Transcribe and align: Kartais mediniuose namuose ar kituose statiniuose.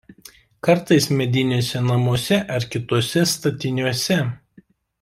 Kartais 0.67 1.05
mediniuose 1.19 1.81
namuose 1.91 2.39
ar 2.57 2.65
kituose 2.73 3.27
statiniuose. 3.35 4.19